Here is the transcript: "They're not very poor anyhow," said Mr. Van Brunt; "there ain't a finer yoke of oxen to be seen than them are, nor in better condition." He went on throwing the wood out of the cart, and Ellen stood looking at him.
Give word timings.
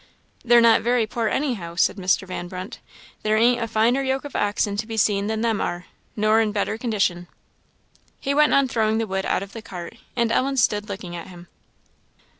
"They're 0.43 0.61
not 0.61 0.81
very 0.81 1.05
poor 1.05 1.27
anyhow," 1.27 1.75
said 1.75 1.97
Mr. 1.97 2.25
Van 2.27 2.47
Brunt; 2.47 2.79
"there 3.21 3.37
ain't 3.37 3.61
a 3.61 3.67
finer 3.67 4.01
yoke 4.01 4.25
of 4.25 4.35
oxen 4.35 4.75
to 4.77 4.87
be 4.87 4.97
seen 4.97 5.27
than 5.27 5.41
them 5.41 5.61
are, 5.61 5.85
nor 6.15 6.41
in 6.41 6.51
better 6.51 6.75
condition." 6.75 7.27
He 8.19 8.33
went 8.33 8.51
on 8.51 8.67
throwing 8.67 8.97
the 8.97 9.05
wood 9.05 9.27
out 9.27 9.43
of 9.43 9.53
the 9.53 9.61
cart, 9.61 9.97
and 10.15 10.31
Ellen 10.31 10.57
stood 10.57 10.89
looking 10.89 11.15
at 11.15 11.27
him. 11.27 11.49